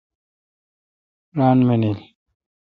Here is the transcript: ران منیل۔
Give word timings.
ران 1.37 1.57
منیل۔ 1.67 1.99